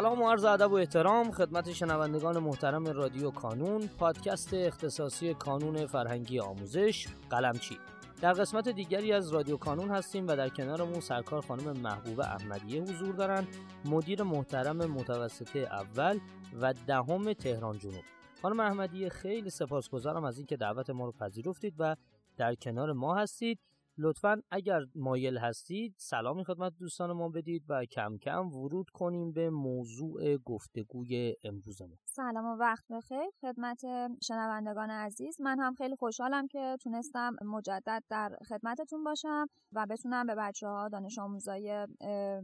سلام 0.00 0.22
و 0.22 0.30
عرض 0.30 0.44
ادب 0.44 0.72
و 0.72 0.74
احترام 0.74 1.30
خدمت 1.30 1.72
شنوندگان 1.72 2.38
محترم 2.38 2.86
رادیو 2.86 3.30
کانون 3.30 3.86
پادکست 3.98 4.54
اختصاصی 4.54 5.34
کانون 5.34 5.86
فرهنگی 5.86 6.40
آموزش 6.40 7.06
قلمچی. 7.30 7.78
در 8.20 8.32
قسمت 8.32 8.68
دیگری 8.68 9.12
از 9.12 9.32
رادیو 9.32 9.56
کانون 9.56 9.90
هستیم 9.90 10.28
و 10.28 10.36
در 10.36 10.48
کنارمون 10.48 11.00
سرکار 11.00 11.40
خانم 11.40 11.72
محبوب 11.76 12.20
احمدیه 12.20 12.82
حضور 12.82 13.14
دارند 13.14 13.48
مدیر 13.84 14.22
محترم 14.22 14.76
متوسطه 14.76 15.58
اول 15.58 16.18
و 16.60 16.74
دهم 16.86 17.32
تهران 17.32 17.78
جنوب. 17.78 18.04
خانم 18.42 18.60
احمدیه 18.60 19.08
خیلی 19.08 19.50
سپاسگزارم 19.50 20.24
از 20.24 20.38
اینکه 20.38 20.56
دعوت 20.56 20.90
ما 20.90 21.04
رو 21.04 21.12
پذیرفتید 21.12 21.74
و 21.78 21.96
در 22.36 22.54
کنار 22.54 22.92
ما 22.92 23.14
هستید. 23.14 23.58
لطفا 24.02 24.42
اگر 24.50 24.80
مایل 24.94 25.38
هستید 25.38 25.94
سلامی 25.98 26.44
خدمت 26.44 26.72
دوستان 26.78 27.12
ما 27.12 27.28
بدید 27.28 27.64
و 27.68 27.84
کم 27.84 28.18
کم 28.18 28.48
ورود 28.48 28.90
کنیم 28.90 29.32
به 29.32 29.50
موضوع 29.50 30.36
گفتگوی 30.36 31.34
امروزمون. 31.44 31.98
سلام 32.04 32.44
و 32.44 32.56
وقت 32.56 32.84
بخیر 32.90 33.30
خدمت 33.40 33.80
شنوندگان 34.22 34.90
عزیز. 34.90 35.40
من 35.40 35.58
هم 35.58 35.74
خیلی 35.74 35.96
خوشحالم 35.96 36.46
که 36.46 36.76
تونستم 36.82 37.36
مجدد 37.44 38.02
در 38.10 38.36
خدمتتون 38.48 39.04
باشم 39.04 39.46
و 39.72 39.86
بتونم 39.90 40.26
به 40.26 40.34
بچه 40.38 40.66
ها 40.66 40.88
دانش 40.88 41.18
آموزای 41.18 41.86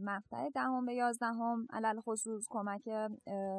مقطع 0.01 0.49
دهم 0.55 0.85
به 0.85 0.93
یازدهم 0.93 1.67
علل 1.69 1.99
خصوص 1.99 2.45
کمک 2.49 2.89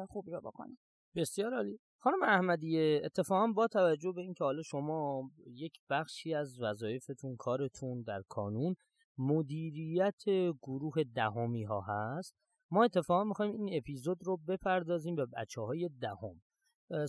خوبی 0.09 0.31
رو 0.31 0.41
بکنم. 0.41 0.77
بسیار 1.15 1.53
عالی. 1.53 1.79
خانم 2.01 2.23
احمدیه 2.23 3.01
اتفاقا 3.03 3.47
با 3.47 3.67
توجه 3.67 4.11
به 4.11 4.21
اینکه 4.21 4.43
حالا 4.43 4.61
شما 4.61 5.31
یک 5.47 5.73
بخشی 5.89 6.33
از 6.33 6.61
وظایفتون 6.61 7.35
کارتون 7.35 8.01
در 8.01 8.21
کانون 8.29 8.75
مدیریت 9.17 10.23
گروه 10.61 11.03
دهمی 11.15 11.63
ها 11.63 11.81
هست 11.81 12.35
ما 12.71 12.83
اتفاقا 12.83 13.23
می‌خوایم 13.23 13.51
این 13.51 13.69
اپیزود 13.77 14.17
رو 14.23 14.37
بپردازیم 14.37 15.15
به 15.15 15.25
بچه 15.25 15.61
های 15.61 15.89
دهم 16.01 16.41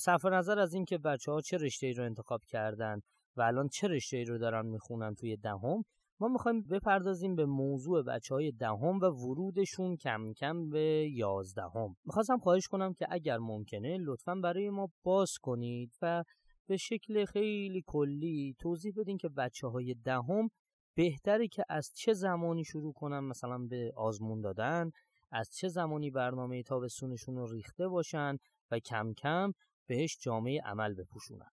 صرف 0.00 0.26
نظر 0.26 0.58
از 0.58 0.74
اینکه 0.74 0.98
بچه 0.98 1.32
ها 1.32 1.40
چه 1.40 1.56
رشته 1.56 1.86
ای 1.86 1.92
رو 1.92 2.04
انتخاب 2.04 2.40
کردن 2.48 3.00
و 3.36 3.42
الان 3.42 3.68
چه 3.68 3.88
رشته 3.88 4.16
ای 4.16 4.24
رو 4.24 4.38
دارن 4.38 4.66
می‌خونن 4.66 5.14
توی 5.14 5.36
دهم 5.36 5.84
ما 6.20 6.28
می‌خوایم 6.28 6.62
بپردازیم 6.62 7.36
به 7.36 7.46
موضوع 7.46 8.02
بچه 8.02 8.34
های 8.34 8.52
دهم 8.52 9.00
و 9.00 9.04
ورودشون 9.04 9.96
کم 9.96 10.32
کم 10.32 10.70
به 10.70 11.10
یازدهم. 11.12 11.96
می‌خواستم 12.04 12.38
خواهش 12.38 12.66
کنم 12.68 12.94
که 12.94 13.06
اگر 13.10 13.38
ممکنه 13.38 13.96
لطفا 14.00 14.34
برای 14.34 14.70
ما 14.70 14.88
باز 15.02 15.30
کنید 15.42 15.92
و 16.02 16.24
به 16.66 16.76
شکل 16.76 17.24
خیلی 17.24 17.82
کلی 17.86 18.54
توضیح 18.58 18.92
بدین 18.96 19.16
که 19.16 19.28
بچه 19.28 19.66
های 19.66 19.94
دهم 19.94 20.48
بهتره 20.94 21.48
که 21.48 21.64
از 21.68 21.92
چه 21.94 22.12
زمانی 22.12 22.64
شروع 22.64 22.92
کنن 22.92 23.20
مثلا 23.20 23.58
به 23.58 23.92
آزمون 23.96 24.40
دادن 24.40 24.90
از 25.32 25.50
چه 25.52 25.68
زمانی 25.68 26.10
برنامه 26.10 26.62
تابستونشون 26.62 27.36
رو 27.36 27.46
ریخته 27.46 27.88
باشن 27.88 28.36
و 28.70 28.78
کم 28.78 29.12
کم 29.12 29.52
بهش 29.86 30.18
جامعه 30.20 30.60
عمل 30.64 30.94
بپوشونن. 30.94 31.50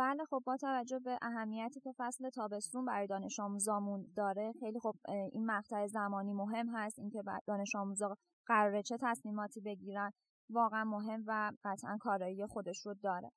بله 0.00 0.24
خب 0.24 0.42
با 0.46 0.56
توجه 0.56 0.98
به 0.98 1.18
اهمیتی 1.22 1.80
که 1.80 1.92
فصل 1.98 2.30
تابستون 2.30 2.84
برای 2.84 3.06
دانش 3.06 3.40
آموزامون 3.40 4.06
داره 4.16 4.52
خیلی 4.60 4.80
خب 4.80 4.94
این 5.32 5.46
مقطع 5.46 5.86
زمانی 5.86 6.32
مهم 6.32 6.68
هست. 6.68 6.98
اینکه 6.98 7.22
دانش 7.46 7.74
آموزا 7.74 8.16
قراره 8.46 8.82
چه 8.82 8.96
تصمیماتی 9.00 9.60
بگیرن 9.60 10.12
واقعا 10.50 10.84
مهم 10.84 11.24
و 11.26 11.52
قطعا 11.64 11.98
کارایی 12.00 12.46
خودش 12.46 12.86
رو 12.86 12.94
داره. 12.94 13.30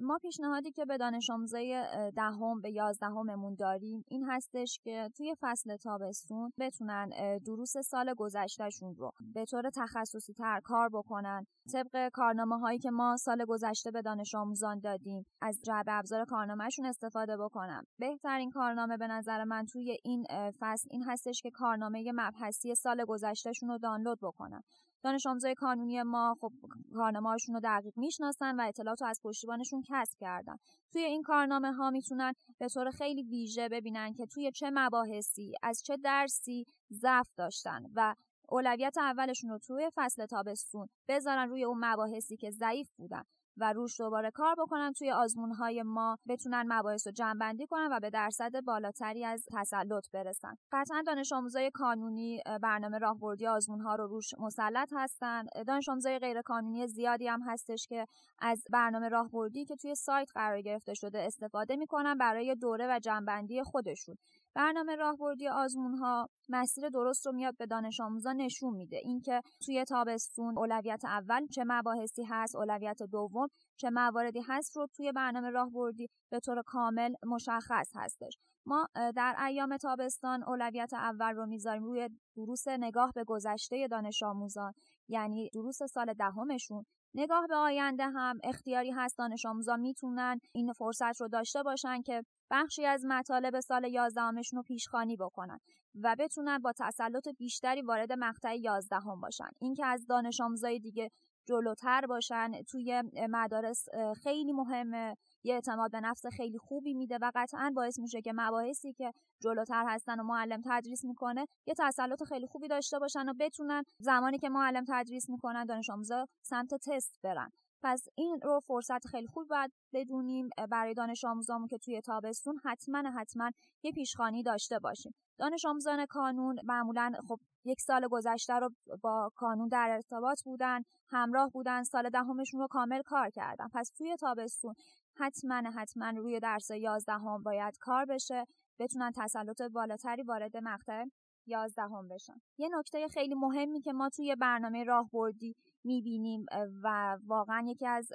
ما 0.00 0.18
پیشنهادی 0.18 0.72
که 0.72 0.84
به 0.84 0.96
دانش 0.96 1.30
آموزای 1.30 1.86
دهم 2.16 2.60
به 2.60 2.70
یازدهممون 2.70 3.54
داریم 3.54 4.04
این 4.08 4.24
هستش 4.28 4.78
که 4.82 5.10
توی 5.16 5.34
فصل 5.40 5.76
تابستون 5.76 6.52
بتونن 6.58 7.38
دروس 7.46 7.76
سال 7.76 8.14
گذشتهشون 8.14 8.94
رو 8.94 9.10
به 9.34 9.44
طور 9.44 9.70
تخصصی 9.70 10.32
تر 10.32 10.60
کار 10.64 10.88
بکنن. 10.88 11.46
طبق 11.72 12.08
کارنامه 12.12 12.58
هایی 12.58 12.78
که 12.78 12.90
ما 12.90 13.16
سال 13.16 13.44
گذشته 13.44 13.90
به 13.90 14.02
دانش 14.02 14.34
آموزان 14.34 14.78
دادیم 14.78 15.26
از 15.42 15.60
جعبه 15.64 15.92
ابزار 15.92 16.24
کارنامهشون 16.24 16.86
استفاده 16.86 17.36
بکنن 17.36 17.82
بهترین 17.98 18.50
کارنامه 18.50 18.96
به 18.96 19.06
نظر 19.06 19.44
من 19.44 19.66
توی 19.66 19.96
این 20.04 20.26
فصل 20.60 20.88
این 20.90 21.02
هستش 21.02 21.42
که 21.42 21.50
کارنامه 21.50 22.12
مبحثی 22.14 22.74
سال 22.74 23.04
گذشتهشون 23.04 23.68
رو 23.68 23.78
دانلود 23.78 24.18
بکنن. 24.22 24.62
دانش 25.04 25.26
آموزای 25.26 25.54
کانونی 25.54 26.02
ما 26.02 26.34
خب 26.40 26.52
کارنامه 26.94 27.36
رو 27.48 27.60
دقیق 27.60 27.98
می‌شناسن 27.98 28.60
و 28.60 28.64
اطلاعات 28.68 29.02
از 29.02 29.20
پشتیبانشون 29.24 29.82
کسب 29.88 30.18
کردن. 30.20 30.56
توی 30.92 31.02
این 31.02 31.22
کارنامه 31.22 31.72
ها 31.72 31.90
می‌تونن 31.90 32.32
به 32.58 32.68
طور 32.68 32.90
خیلی 32.90 33.22
ویژه 33.22 33.68
ببینن 33.68 34.12
که 34.12 34.26
توی 34.26 34.52
چه 34.52 34.70
مباحثی 34.72 35.52
از 35.62 35.82
چه 35.86 35.96
درسی 35.96 36.66
ضعف 36.92 37.28
داشتن 37.36 37.82
و 37.94 38.14
اولویت 38.48 38.98
اولشون 38.98 39.50
رو 39.50 39.58
توی 39.58 39.90
فصل 39.94 40.26
تابستون 40.26 40.88
بذارن 41.08 41.48
روی 41.48 41.64
اون 41.64 41.84
مباحثی 41.84 42.36
که 42.36 42.50
ضعیف 42.50 42.90
بودن. 42.96 43.22
و 43.56 43.72
روش 43.72 44.00
دوباره 44.00 44.30
کار 44.30 44.54
بکنن 44.58 44.92
توی 44.92 45.10
آزمون 45.10 45.52
های 45.52 45.82
ما 45.82 46.18
بتونن 46.28 46.64
مباحث 46.68 47.06
رو 47.06 47.12
جمع 47.12 47.54
کنن 47.70 47.88
و 47.92 48.00
به 48.00 48.10
درصد 48.10 48.60
بالاتری 48.64 49.24
از 49.24 49.46
تسلط 49.52 50.10
برسن. 50.12 50.54
قطعا 50.72 51.02
دانش 51.06 51.32
آموزای 51.32 51.70
کانونی 51.70 52.40
برنامه 52.62 52.98
راهبردی 52.98 53.46
آزمون 53.46 53.80
ها 53.80 53.94
رو 53.94 54.06
روش 54.06 54.34
مسلط 54.38 54.88
هستن. 54.96 55.44
دانش 55.66 55.88
آموزای 55.88 56.18
غیر 56.18 56.42
کانونی 56.42 56.86
زیادی 56.86 57.28
هم 57.28 57.42
هستش 57.42 57.86
که 57.86 58.06
از 58.38 58.64
برنامه 58.70 59.08
راهبردی 59.08 59.64
که 59.64 59.76
توی 59.76 59.94
سایت 59.94 60.28
قرار 60.34 60.60
گرفته 60.60 60.94
شده 60.94 61.18
استفاده 61.18 61.76
می‌کنن 61.76 62.18
برای 62.18 62.54
دوره 62.54 62.86
و 62.90 62.98
جنبندی 62.98 63.62
خودشون. 63.62 64.16
برنامه 64.54 64.96
راهبردی 64.96 65.48
آزمون 65.48 65.94
ها 65.94 66.28
مسیر 66.48 66.88
درست 66.88 67.26
رو 67.26 67.32
میاد 67.32 67.56
به 67.56 67.66
دانش 67.66 68.00
آموزان 68.00 68.36
نشون 68.36 68.74
میده. 68.74 68.96
اینکه 68.96 69.40
توی 69.66 69.84
تابستون 69.84 70.58
اولویت 70.58 71.04
اول 71.04 71.46
چه 71.46 71.64
مباحثی 71.66 72.24
هست 72.24 72.56
اولویت 72.56 73.02
دوم 73.02 73.48
چه 73.76 73.90
مواردی 73.90 74.40
هست 74.48 74.76
رو 74.76 74.86
توی 74.96 75.12
برنامه 75.12 75.50
راهبردی 75.50 76.08
به 76.30 76.40
طور 76.40 76.62
کامل 76.66 77.14
مشخص 77.26 77.90
هستش. 77.94 78.38
ما 78.66 78.88
در 78.94 79.36
ایام 79.46 79.76
تابستان 79.76 80.42
اولویت 80.42 80.92
اول 80.92 81.34
رو 81.34 81.46
می‌ذاریم 81.46 81.84
روی 81.84 82.08
دروس 82.36 82.68
نگاه 82.68 83.12
به 83.14 83.24
گذشته 83.24 83.88
دانش 83.88 84.22
آموزان 84.22 84.72
یعنی 85.08 85.50
دروس 85.50 85.82
سال 85.82 86.12
دهمشون. 86.12 86.84
نگاه 87.14 87.46
به 87.46 87.56
آینده 87.56 88.04
هم 88.04 88.38
اختیاری 88.44 88.90
هست 88.90 89.18
دانش 89.18 89.46
آموزان 89.46 89.80
می‌تونن 89.80 90.40
این 90.52 90.72
فرصت 90.72 91.20
رو 91.20 91.28
داشته 91.28 91.62
باشن 91.62 92.02
که 92.02 92.22
بخشی 92.50 92.84
از 92.86 93.04
مطالب 93.04 93.60
سال 93.60 93.84
یازدهمشون 93.84 94.56
رو 94.56 94.62
پیشخانی 94.62 95.16
بکنن 95.16 95.58
و 96.02 96.16
بتونن 96.18 96.58
با 96.58 96.72
تسلط 96.78 97.28
بیشتری 97.28 97.82
وارد 97.82 98.12
مقطع 98.12 98.56
یازدهم 98.56 99.20
باشن. 99.20 99.48
اینکه 99.60 99.86
از 99.86 100.06
دانش 100.06 100.40
آموزای 100.40 100.78
دیگه 100.78 101.10
جلوتر 101.46 102.06
باشن. 102.06 102.62
توی 102.62 103.02
مدارس 103.30 103.86
خیلی 104.22 104.52
مهمه. 104.52 105.16
یه 105.44 105.54
اعتماد 105.54 105.90
به 105.90 106.00
نفس 106.00 106.26
خیلی 106.26 106.58
خوبی 106.58 106.94
میده 106.94 107.18
و 107.22 107.30
قطعا 107.34 107.72
باعث 107.76 107.98
میشه 107.98 108.22
که 108.22 108.32
مباحثی 108.34 108.92
که 108.92 109.12
جلوتر 109.40 109.84
هستن 109.88 110.20
و 110.20 110.22
معلم 110.22 110.62
تدریس 110.64 111.04
می‌کنه 111.04 111.46
یه 111.66 111.74
تسلط 111.78 112.22
خیلی 112.22 112.46
خوبی 112.46 112.68
داشته 112.68 112.98
باشن 112.98 113.28
و 113.28 113.32
بتونن 113.40 113.82
زمانی 113.98 114.38
که 114.38 114.48
معلم 114.48 114.84
تدریس 114.88 115.30
می‌کنن 115.30 115.64
دانش 115.64 115.90
آموزا 115.90 116.26
سمت 116.42 116.74
تست 116.74 117.18
برن. 117.22 117.50
پس 117.82 118.06
این 118.14 118.40
رو 118.42 118.60
فرصت 118.60 119.06
خیلی 119.06 119.26
خوب 119.26 119.48
باید 119.48 119.72
بدونیم. 119.92 120.48
برای 120.70 120.94
دانش 120.94 121.24
آموزامون 121.24 121.68
که 121.68 121.78
توی 121.78 122.00
تابستون 122.00 122.60
حتما 122.64 123.10
حتما 123.10 123.50
یه 123.82 123.92
پیشخانی 123.92 124.42
داشته 124.42 124.78
باشیم. 124.78 125.14
دانش 125.38 125.64
آموزان 125.64 126.06
کانون 126.06 126.60
معمولا 126.64 127.12
خب 127.28 127.40
یک 127.64 127.80
سال 127.80 128.08
گذشته 128.08 128.54
رو 128.54 128.70
با 129.02 129.30
کانون 129.34 129.68
در 129.68 129.88
ارتباط 129.90 130.42
بودن 130.42 130.82
همراه 131.08 131.50
بودن 131.50 131.82
سال 131.82 132.10
دهمشون 132.10 132.60
رو 132.60 132.66
کامل 132.66 133.02
کار 133.02 133.30
کردن. 133.30 133.68
پس 133.74 133.90
توی 133.96 134.16
تابستون 134.16 134.74
حتما 135.16 135.54
حتما 135.54 136.10
روی 136.10 136.40
درس 136.40 136.70
یازدهم 136.70 137.42
باید 137.42 137.78
کار 137.80 138.04
بشه 138.04 138.44
بتونن 138.78 139.12
تسلط 139.16 139.62
بالاتری 139.62 140.22
وارد 140.22 140.56
مقطع 140.56 141.04
یازدهم 141.46 142.08
بشن. 142.08 142.40
یه 142.58 142.68
نکته 142.72 143.08
خیلی 143.08 143.34
مهمی 143.34 143.80
که 143.80 143.92
ما 143.92 144.08
توی 144.08 144.36
برنامه 144.36 144.84
راهبردی 144.84 145.56
می‌بینیم 145.84 146.46
و 146.82 147.18
واقعا 147.26 147.64
یکی 147.66 147.86
از 147.86 148.12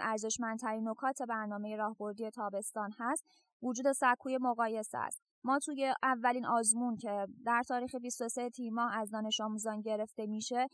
ارزشمندترین 0.00 0.88
نکات 0.88 1.22
برنامه 1.22 1.76
راهبردی 1.76 2.30
تابستان 2.30 2.90
هست 2.98 3.24
وجود 3.62 3.92
سکوی 3.92 4.38
مقایسه 4.38 4.98
است. 4.98 5.22
ما 5.44 5.58
توی 5.58 5.94
اولین 6.02 6.46
آزمون 6.46 6.96
که 6.96 7.26
در 7.46 7.62
تاریخ 7.68 7.94
23 7.94 8.50
تیما 8.50 8.88
از 8.88 9.10
دانش 9.10 9.40
آموزان 9.40 9.80
گرفته 9.80 10.26
میشه 10.26 10.66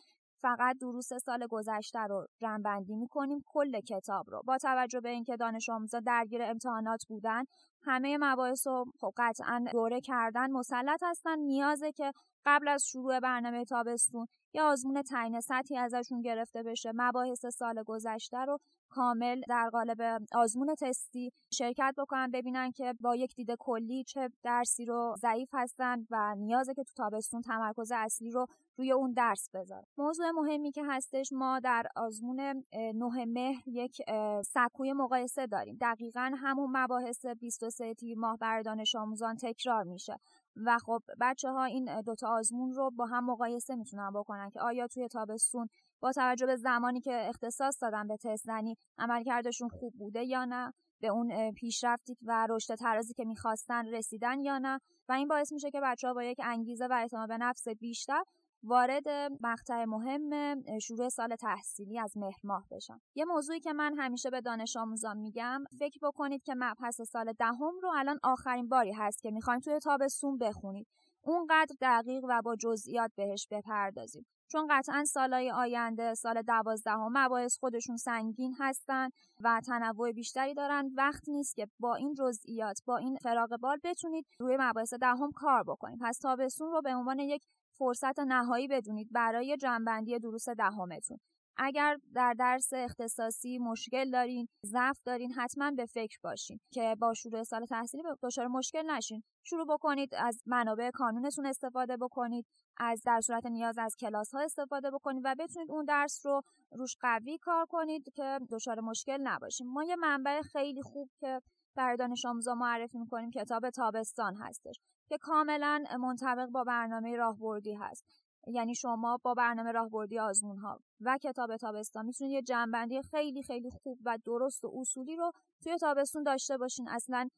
فقط 0.42 0.76
دروس 0.80 1.12
سال 1.12 1.46
گذشته 1.46 1.98
رو 1.98 2.26
جنبندی 2.40 2.96
می‌کنیم 2.96 3.42
کل 3.46 3.80
کتاب 3.80 4.30
رو. 4.30 4.42
با 4.44 4.58
توجه 4.58 5.00
به 5.00 5.08
اینکه 5.08 5.36
دانش 5.36 5.68
آموزا 5.68 6.00
درگیر 6.00 6.42
امتحانات 6.42 7.04
بودن 7.08 7.44
همه 7.82 8.18
مباحث 8.20 8.66
رو 8.66 8.84
خب 9.00 9.12
قطعا 9.16 9.64
دوره 9.72 10.00
کردن 10.00 10.50
مسلط 10.50 11.00
هستن. 11.02 11.38
نیازه 11.38 11.92
که 11.92 12.12
قبل 12.48 12.68
از 12.68 12.86
شروع 12.86 13.20
برنامه 13.20 13.64
تابستون 13.64 14.26
یه 14.54 14.62
آزمون 14.62 15.02
تعیین 15.02 15.40
سطحی 15.40 15.76
ازشون 15.76 16.22
گرفته 16.22 16.62
بشه. 16.62 16.92
مباحث 16.94 17.46
سال 17.46 17.82
گذشته 17.82 18.38
رو 18.38 18.58
کامل 18.90 19.40
در 19.48 19.68
قالب 19.72 20.22
آزمون 20.34 20.74
تستی 20.74 21.30
شرکت 21.52 21.94
بکنن 21.98 22.30
ببینن 22.30 22.70
که 22.70 22.94
با 23.00 23.16
یک 23.16 23.34
دید 23.34 23.50
کلی 23.58 24.04
چه 24.04 24.28
درسی 24.42 24.84
رو 24.84 25.14
ضعیف 25.18 25.48
هستن 25.52 26.06
و 26.10 26.34
نیازه 26.34 26.74
که 26.74 26.84
تو 26.84 26.92
تابستون 26.96 27.42
تمرکز 27.42 27.92
اصلی 27.94 28.30
رو 28.30 28.46
روی 28.76 28.92
اون 28.92 29.12
درس 29.12 29.48
بذارن. 29.54 29.84
موضوع 29.98 30.30
مهمی 30.30 30.72
که 30.72 30.82
هستش 30.84 31.32
ما 31.32 31.60
در 31.60 31.86
آزمون 31.96 32.40
نه 32.74 33.24
مهر 33.24 33.62
یک 33.68 34.02
سکوی 34.44 34.92
مقایسه 34.92 35.46
داریم. 35.46 35.78
دقیقا 35.80 36.32
همون 36.36 36.70
مباحث 36.76 37.26
23 37.26 37.94
تیر 37.94 38.18
ماه 38.18 38.36
بر 38.36 38.62
دانش 38.62 38.94
آموزان 38.94 39.36
تکرار 39.36 39.84
میشه. 39.84 40.16
و 40.64 40.78
خب 40.78 41.02
بچه 41.20 41.50
ها 41.50 41.64
این 41.64 42.00
دوتا 42.00 42.28
آزمون 42.28 42.72
رو 42.72 42.90
با 42.90 43.06
هم 43.06 43.24
مقایسه 43.24 43.76
می‌تونن 43.76 44.12
بکنن 44.14 44.50
که 44.50 44.60
آیا 44.60 44.86
توی 44.86 45.08
تابستون 45.08 45.68
با 46.00 46.12
توجه 46.12 46.46
به 46.46 46.56
زمانی 46.56 47.00
که 47.00 47.28
اختصاص 47.28 47.82
دادن 47.82 48.08
به 48.08 48.16
تست 48.16 48.44
زنی 48.44 48.76
عملکردشون 48.98 49.68
خوب 49.68 49.94
بوده 49.98 50.24
یا 50.24 50.44
نه 50.44 50.72
به 51.00 51.08
اون 51.08 51.52
پیشرفتی 51.52 52.16
و 52.22 52.46
رشد 52.50 52.74
ترازی 52.74 53.14
که 53.14 53.24
می‌خواستن 53.24 53.86
رسیدن 53.86 54.40
یا 54.40 54.58
نه؟ 54.58 54.80
و 55.08 55.12
این 55.12 55.28
باعث 55.28 55.52
میشه 55.52 55.70
که 55.70 55.80
بچه 55.80 56.08
ها 56.08 56.14
با 56.14 56.22
یک 56.22 56.40
انگیزه 56.44 56.86
و 56.86 56.92
اعتماد 56.92 57.28
به 57.28 57.38
نفس 57.38 57.68
بیشتر 57.68 58.22
وارد 58.62 59.08
مقطع 59.40 59.84
مهم 59.84 60.60
شروع 60.78 61.08
سال 61.08 61.36
تحصیلی 61.36 61.98
از 61.98 62.16
مهر 62.16 62.40
ماه 62.44 62.66
بشن 62.70 63.00
یه 63.14 63.24
موضوعی 63.24 63.60
که 63.60 63.72
من 63.72 63.94
همیشه 63.98 64.30
به 64.30 64.40
دانش 64.40 64.76
آموزان 64.76 65.16
میگم 65.16 65.64
فکر 65.78 65.98
بکنید 66.02 66.42
که 66.42 66.54
مبحث 66.56 67.00
سال 67.00 67.32
دهم 67.32 67.72
رو 67.82 67.92
الان 67.96 68.18
آخرین 68.22 68.68
باری 68.68 68.92
هست 68.92 69.22
که 69.22 69.30
می‌خوایم 69.30 69.60
توی 69.60 69.78
تابستون 69.78 70.38
بخونید. 70.38 70.86
اونقدر 71.22 71.76
دقیق 71.80 72.24
و 72.28 72.42
با 72.42 72.56
جزئیات 72.56 73.10
بهش 73.16 73.48
بپردازیم 73.50 74.26
چون 74.48 74.66
قطعا 74.70 75.04
سالهای 75.04 75.50
آینده 75.50 76.14
سال 76.14 76.42
دوازدهم 76.42 77.18
مباحث 77.18 77.58
خودشون 77.58 77.96
سنگین 77.96 78.56
هستن 78.58 79.08
و 79.40 79.60
تنوع 79.66 80.12
بیشتری 80.12 80.54
دارن. 80.54 80.90
وقت 80.96 81.28
نیست 81.28 81.56
که 81.56 81.66
با 81.78 81.94
این 81.94 82.14
جزئیات 82.14 82.80
با 82.86 82.96
این 82.96 83.16
فراغ 83.16 83.56
بال 83.60 83.78
بتونید 83.84 84.26
روی 84.38 84.56
مباحث 84.60 84.94
دهم 84.94 85.32
کار 85.32 85.62
بکنید. 85.62 85.98
پس 86.02 86.18
تابستون 86.18 86.72
رو 86.72 86.82
به 86.82 86.94
عنوان 86.94 87.18
یک 87.18 87.42
فرصت 87.78 88.18
نهایی 88.18 88.68
بدونید 88.68 89.08
برای 89.12 89.56
جنبندی 89.56 90.18
دروس 90.18 90.48
دهمتون. 90.48 91.18
اگر 91.60 91.98
در 92.14 92.34
درس 92.38 92.72
اختصاصی 92.72 93.58
مشکل 93.58 94.10
دارین 94.10 94.48
ضعف 94.66 95.02
دارین 95.04 95.32
حتما 95.32 95.70
به 95.70 95.86
فکر 95.86 96.18
باشین 96.22 96.60
که 96.72 96.96
با 97.00 97.14
شروع 97.14 97.42
سال 97.42 97.64
تحصیلی 97.66 98.02
دچار 98.22 98.46
مشکل 98.46 98.90
نشین. 98.90 99.22
شروع 99.44 99.66
بکنید 99.66 100.14
از 100.14 100.42
منابع 100.46 100.90
کانونتون 100.90 101.46
استفاده 101.46 101.96
بکنید 101.96 102.46
از 102.76 103.02
در 103.06 103.20
صورت 103.20 103.46
نیاز 103.46 103.78
از 103.78 103.96
کلاس 103.96 104.34
ها 104.34 104.40
استفاده 104.40 104.90
بکنید 104.90 105.22
و 105.24 105.34
بتونید 105.38 105.70
اون 105.70 105.84
درس 105.84 106.26
رو 106.26 106.42
روش 106.70 106.96
قوی 107.00 107.38
کار 107.38 107.66
کنید 107.66 108.12
که 108.14 108.38
دچار 108.50 108.80
مشکل 108.80 109.18
نباشیم 109.20 109.66
ما 109.66 109.84
یه 109.84 109.96
منبع 109.96 110.42
خیلی 110.42 110.82
خوب 110.82 111.10
که 111.20 111.40
برای 111.76 111.96
دانش 111.96 112.24
آموزا 112.24 112.54
معرفی 112.54 112.98
می‌کنیم 112.98 113.30
کتاب 113.30 113.70
تابستان 113.70 114.34
هستش 114.34 114.80
که 115.08 115.18
کاملا 115.18 115.84
منطبق 116.00 116.46
با 116.46 116.64
برنامه 116.64 117.16
راهبردی 117.16 117.74
هست. 117.74 118.04
یعنی 118.46 118.74
شما 118.74 119.18
با 119.22 119.34
برنامه 119.34 119.72
راهبردی 119.72 120.18
آزمون 120.18 120.58
ها 120.58 120.80
و 121.00 121.18
کتاب 121.22 121.56
تابستان 121.56 122.06
می‌تونید 122.06 122.32
یه 122.32 122.42
جنبندی 122.42 123.02
خیلی 123.02 123.42
خیلی 123.42 123.70
خوب 123.70 123.98
و 124.04 124.18
درست 124.24 124.64
و 124.64 124.72
اصولی 124.80 125.16
رو 125.16 125.32
توی 125.62 125.78
تابستون 125.78 126.22
داشته 126.22 126.56
باشین. 126.56 126.88
اصلا 126.88 127.28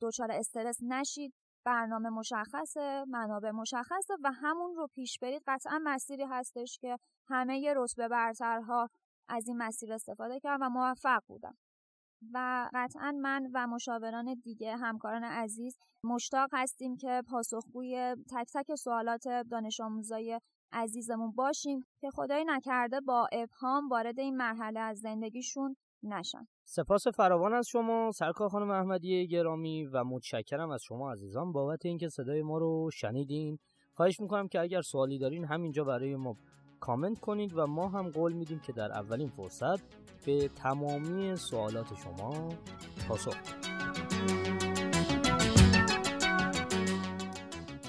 دچار 0.00 0.32
استرس 0.32 0.78
نشید 0.82 1.34
برنامه 1.64 2.08
مشخصه 2.08 3.04
منابع 3.08 3.50
مشخصه 3.50 4.14
و 4.22 4.32
همون 4.32 4.74
رو 4.74 4.88
پیش 4.94 5.18
برید. 5.18 5.42
قطعا 5.46 5.80
مسیری 5.84 6.24
هستش 6.24 6.78
که 6.80 6.98
همه 7.28 7.74
رتبه 7.76 8.08
برترها 8.08 8.88
از 9.28 9.48
این 9.48 9.56
مسیر 9.56 9.92
استفاده 9.92 10.40
کرد 10.40 10.58
و 10.62 10.68
موفق 10.68 11.20
بودن. 11.26 11.52
و 12.34 12.68
قطعا 12.74 13.12
من 13.22 13.50
و 13.54 13.66
مشاوران 13.66 14.34
دیگه 14.44 14.76
همکاران 14.76 15.24
عزیز 15.24 15.78
مشتاق 16.04 16.48
هستیم 16.52 16.96
که 16.96 17.22
پاسخگوی 17.30 18.16
تک 18.30 18.46
تک 18.54 18.74
سوالات 18.74 19.28
دانش 19.50 19.80
آموزای 19.80 20.40
عزیزمون 20.72 21.30
باشیم 21.30 21.84
که 22.00 22.10
خدای 22.10 22.44
نکرده 22.46 23.00
با 23.00 23.28
ابهام 23.32 23.88
وارد 23.88 24.20
این 24.20 24.36
مرحله 24.36 24.80
از 24.80 24.98
زندگیشون 24.98 25.76
نشن. 26.02 26.46
سپاس 26.64 27.08
فراوان 27.08 27.54
از 27.54 27.66
شما 27.68 28.10
سرکار 28.14 28.48
خانم 28.48 28.70
احمدی 28.70 29.28
گرامی 29.28 29.84
و 29.84 30.04
متشکرم 30.04 30.70
از 30.70 30.82
شما 30.82 31.12
عزیزان 31.12 31.52
بابت 31.52 31.86
اینکه 31.86 32.08
صدای 32.08 32.42
ما 32.42 32.58
رو 32.58 32.90
شنیدین. 32.92 33.58
خواهش 33.94 34.20
می‌کنم 34.20 34.48
که 34.48 34.60
اگر 34.60 34.82
سوالی 34.82 35.18
دارین 35.18 35.44
همینجا 35.44 35.84
برای 35.84 36.16
ما 36.16 36.36
کامنت 36.82 37.20
کنید 37.20 37.52
و 37.58 37.66
ما 37.66 37.88
هم 37.88 38.10
قول 38.10 38.32
میدیم 38.32 38.58
که 38.58 38.72
در 38.72 38.92
اولین 38.92 39.28
فرصت 39.28 39.80
به 40.26 40.48
تمامی 40.48 41.36
سوالات 41.36 41.86
شما 42.04 42.48
پاسخ 43.08 43.34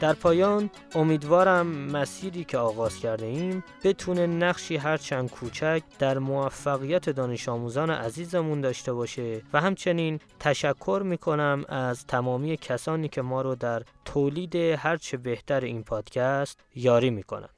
در 0.02 0.14
پایان 0.14 0.70
امیدوارم 0.96 1.68
مسیری 1.68 2.44
که 2.44 2.58
آغاز 2.58 3.00
کرده 3.00 3.26
ایم 3.26 3.64
بتونه 3.84 4.28
نقشی 4.28 4.78
هرچند 4.78 5.32
کوچک 5.32 5.84
در 6.00 6.18
موفقیت 6.18 7.10
دانش 7.10 7.50
آموزان 7.50 7.90
عزیزمون 7.90 8.62
داشته 8.62 8.94
باشه 8.94 9.42
و 9.54 9.62
همچنین 9.62 10.20
تشکر 10.40 11.02
می‌کنم 11.06 11.66
از 11.70 12.06
تمامی 12.06 12.58
کسانی 12.58 13.08
که 13.08 13.22
ما 13.22 13.42
رو 13.42 13.56
در 13.56 13.84
تولید 14.06 14.56
هرچه 14.56 15.18
بهتر 15.18 15.62
این 15.62 15.84
پادکست 15.84 16.60
یاری 16.76 17.10
می‌کنن 17.10 17.50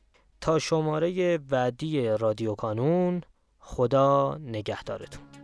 تا 0.45 0.59
شماره 0.59 1.37
بعدی 1.37 2.07
رادیو 2.07 2.55
کانون 2.55 3.21
خدا 3.59 4.37
نگهدارتون. 4.41 5.34